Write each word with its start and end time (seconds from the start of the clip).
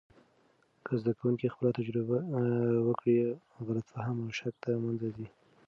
که 0.85 0.91
زده 1.01 1.11
کوونکي 1.19 1.47
خپله 1.53 1.69
تجربه 1.79 2.17
وکړي، 2.87 3.15
غلط 3.65 3.87
فهم 3.93 4.15
او 4.25 4.29
شک 4.39 4.55
د 4.63 4.65
منځه 4.83 5.07
ځي. 5.15 5.27